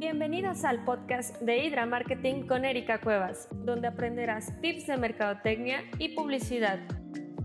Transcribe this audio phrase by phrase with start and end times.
[0.00, 6.14] Bienvenidos al podcast de Hydra Marketing con Erika Cuevas, donde aprenderás tips de mercadotecnia y
[6.14, 6.80] publicidad.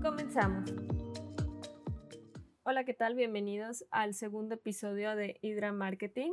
[0.01, 0.73] Comenzamos.
[2.63, 3.15] Hola, ¿qué tal?
[3.15, 6.31] Bienvenidos al segundo episodio de Hydra Marketing.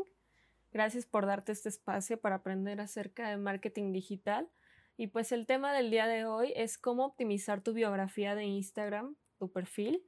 [0.71, 4.49] Gracias por darte este espacio para aprender acerca de marketing digital.
[4.97, 9.17] Y pues el tema del día de hoy es cómo optimizar tu biografía de Instagram,
[9.41, 10.07] tu perfil.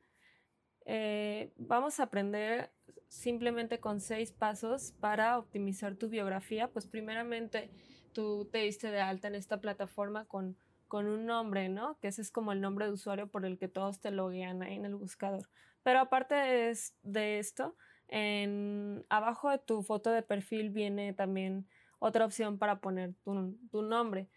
[0.85, 2.71] Eh, vamos a aprender
[3.09, 6.69] simplemente con seis pasos para optimizar tu biografía.
[6.69, 7.71] Pues primeramente
[8.13, 10.57] tú te diste de alta en esta plataforma con,
[10.89, 11.99] con un nombre, ¿no?
[12.01, 14.75] Que ese es como el nombre de usuario por el que todos te loguean ahí
[14.75, 15.49] en el buscador.
[15.83, 17.77] Pero aparte de, esto,
[18.09, 21.67] en, abajo de tu foto de perfil viene también
[21.99, 24.29] otra opción para poner tu, tu nombre.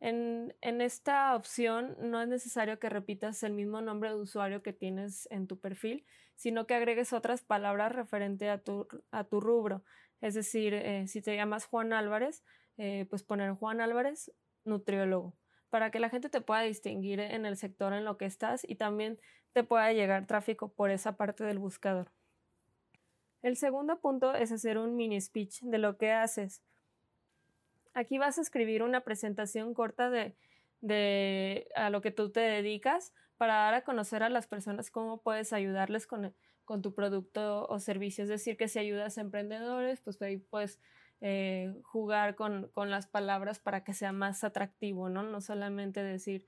[0.00, 4.74] En, en, esta opción no es necesario que repitas el mismo nombre de usuario que
[4.74, 9.84] tienes en tu perfil, sino que agregues otras palabras referente a tu, a tu rubro.
[10.20, 12.44] Es decir, eh, si te llamas Juan Álvarez,
[12.76, 14.30] eh, pues poner Juan Álvarez,
[14.64, 15.34] nutriólogo,
[15.70, 18.76] para que la gente te pueda distinguir en el sector en lo que estás y
[18.76, 19.18] también
[19.52, 22.12] te pueda llegar tráfico por esa parte del buscador.
[23.42, 26.62] El segundo punto es hacer un mini speech de lo que haces.
[27.96, 30.36] Aquí vas a escribir una presentación corta de,
[30.82, 35.22] de a lo que tú te dedicas para dar a conocer a las personas cómo
[35.22, 36.34] puedes ayudarles con,
[36.66, 38.24] con tu producto o servicio.
[38.24, 40.78] Es decir, que si ayudas a emprendedores, pues ahí puedes
[41.22, 45.22] eh, jugar con, con, las palabras para que sea más atractivo, ¿no?
[45.22, 46.46] No solamente decir,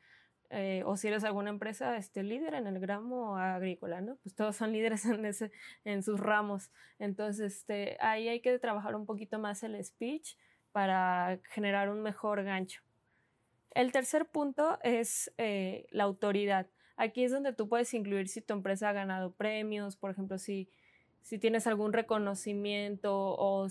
[0.51, 4.17] eh, o si eres alguna empresa este, líder en el gramo agrícola, ¿no?
[4.17, 5.51] Pues todos son líderes en, ese,
[5.85, 6.71] en sus ramos.
[6.99, 10.37] Entonces, este, ahí hay que trabajar un poquito más el speech
[10.79, 12.83] para generar un mejor gancho.
[13.73, 16.69] El tercer punto es eh, la autoridad.
[16.97, 20.69] Aquí es donde tú puedes incluir si tu empresa ha ganado premios, por ejemplo, si,
[21.21, 23.67] si tienes algún reconocimiento o,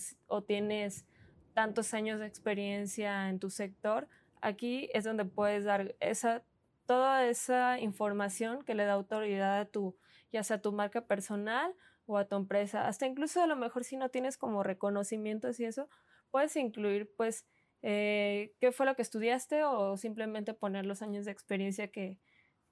[0.46, 1.06] tienes
[1.54, 4.10] tantos años de experiencia en tu sector.
[4.42, 6.44] Aquí es donde puedes dar esa
[6.88, 9.96] toda esa información que le da autoridad a tu,
[10.34, 11.74] ya sea tu marca personal
[12.06, 12.86] o a tu empresa.
[12.86, 15.88] Hasta incluso a lo mejor si no tienes como reconocimientos y eso,
[16.32, 17.46] puedes incluir pues
[17.82, 22.18] eh, qué fue lo que estudiaste o simplemente poner los años de experiencia que,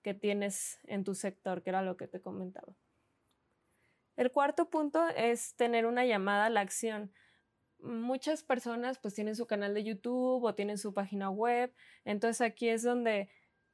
[0.02, 2.76] que tienes en tu sector, que era lo que te comentaba.
[4.16, 7.12] El cuarto punto es tener una llamada a la acción.
[7.80, 11.74] Muchas personas pues tienen su canal de YouTube o tienen su página web,
[12.06, 13.30] entonces aquí es donde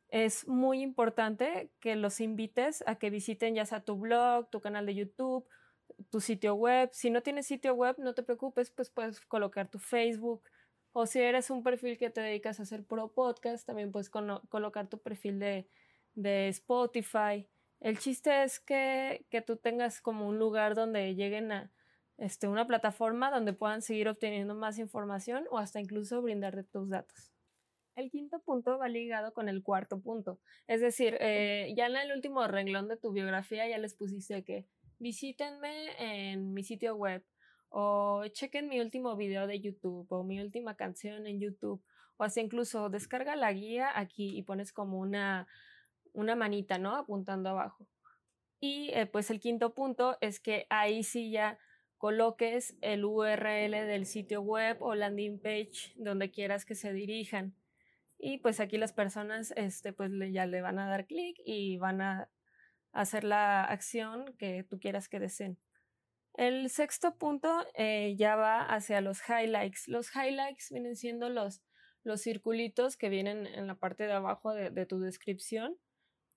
[0.08, 4.86] es muy importante que los invites a que visiten ya sea tu blog, tu canal
[4.86, 5.48] de YouTube,
[6.10, 6.90] tu sitio web.
[6.94, 10.44] Si no tienes sitio web, no te preocupes, pues puedes colocar tu Facebook.
[10.94, 14.88] O si eres un perfil que te dedicas a hacer pro podcast, también puedes colocar
[14.88, 15.70] tu perfil de,
[16.16, 17.48] de Spotify.
[17.80, 21.72] El chiste es que, que, tú tengas como un lugar donde lleguen a
[22.18, 27.32] este, una plataforma donde puedan seguir obteniendo más información o hasta incluso brindarte tus datos.
[27.96, 30.40] El quinto punto va ligado con el cuarto punto.
[30.68, 34.68] Es decir, eh, ya en el último renglón de tu biografía ya les pusiste que
[35.02, 37.24] visítenme en mi sitio web
[37.70, 41.82] o chequen mi último video de YouTube o mi última canción en YouTube
[42.18, 45.48] o hasta incluso descarga la guía aquí y pones como una,
[46.14, 46.96] una manita, ¿no?
[46.96, 47.88] Apuntando abajo.
[48.60, 51.58] Y eh, pues el quinto punto es que ahí sí ya
[51.98, 57.56] coloques el URL del sitio web o landing page donde quieras que se dirijan.
[58.20, 62.02] Y pues aquí las personas, este, pues ya le van a dar clic y van
[62.02, 62.30] a
[62.92, 65.58] hacer la acción que tú quieras que deseen.
[66.34, 69.88] El sexto punto eh, ya va hacia los highlights.
[69.88, 71.62] Los highlights vienen siendo los,
[72.04, 75.78] los circulitos que vienen en la parte de abajo de, tu descripción,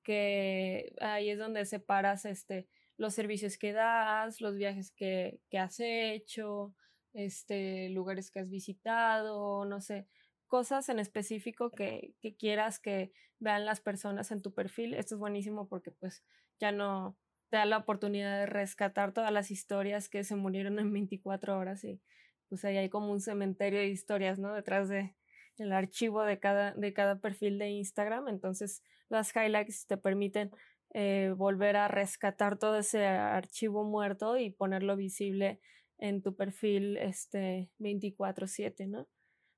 [0.03, 2.67] que ahí es donde separas este,
[2.97, 6.75] los servicios que das, los viajes que, que has hecho,
[7.13, 10.09] este, lugares que has visitado, no sé,
[10.47, 14.95] cosas en específico que, que, quieras que vean las personas en tu perfil.
[14.95, 16.25] Esto es buenísimo porque pues
[16.61, 17.17] ya no
[17.51, 21.85] te da la oportunidad de rescatar todas las historias que se murieron en 24 horas
[21.85, 22.01] y
[22.49, 24.55] pues ahí hay como un cementerio de historias, ¿no?
[24.55, 25.15] Detrás de
[25.59, 28.29] el archivo de cada, de cada perfil de Instagram.
[28.29, 30.51] Entonces las highlights te permiten
[30.93, 35.61] eh, volver a rescatar todo ese archivo muerto y ponerlo visible
[35.99, 39.09] en tu perfil este 24/7, ¿no?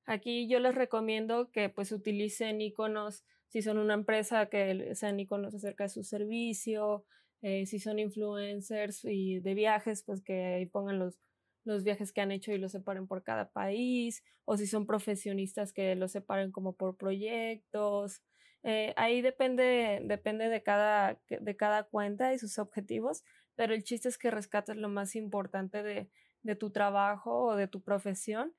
[0.06, 5.55] Aquí yo les recomiendo que pues utilicen iconos, si son una empresa, que sean iconos
[5.55, 7.05] acerca de su servicio,
[7.43, 11.19] eh, si son influencers y de viajes, pues que pongan los,
[11.64, 15.73] los viajes que han hecho y los separen por cada país, o si son profesionistas
[15.73, 18.23] que los separen como por proyectos.
[18.62, 23.25] Eh, ahí depende, depende de cada, de cada cuenta y sus objetivos,
[23.56, 26.11] pero el chiste es que rescates lo más importante de,
[26.43, 28.55] de tu trabajo o de tu profesión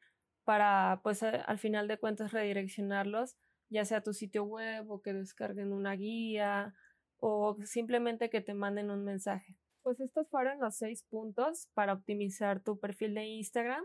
[0.47, 3.35] para, pues, al final de cuentas redireccionarlos,
[3.67, 6.73] ya sea a tu sitio web o que descarguen una guía
[7.17, 9.57] o simplemente que te manden un mensaje.
[9.83, 13.83] Pues estos fueron los seis puntos para optimizar tu perfil de Instagram.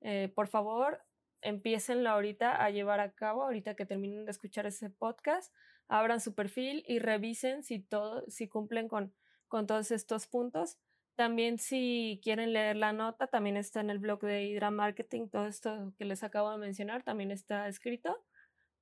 [0.00, 1.04] Eh, por favor,
[1.42, 5.52] empiecenlo ahorita a llevar a cabo, ahorita que terminen de escuchar ese podcast,
[5.88, 9.12] abran su perfil y revisen si todo, si cumplen con,
[9.46, 10.78] con todos estos puntos.
[11.18, 15.48] También si quieren leer la nota, también está en el blog de Hydra Marketing, todo
[15.48, 18.24] esto que les acabo de mencionar también está escrito.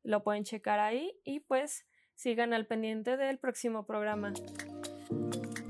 [0.03, 4.35] Lo pueden checar ahí y pues sigan al pendiente del próximo programa.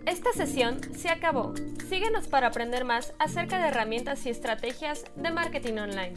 [0.07, 1.55] Esta sesión se acabó.
[1.89, 6.15] Síguenos para aprender más acerca de herramientas y estrategias de marketing online.